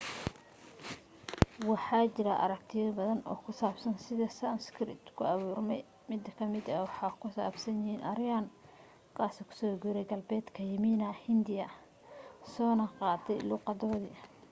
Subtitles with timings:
[1.69, 7.07] waxa jira aragtiyo baadan oo ku saabsan sida sanskrit ku abuurmay mid ka mida waxa
[7.21, 8.45] ku saabsan yihiin aryan
[9.15, 9.23] ka
[9.59, 11.67] soo guuray galbeedka yimina hindiya
[12.53, 14.17] soona qaatay luuqadoodii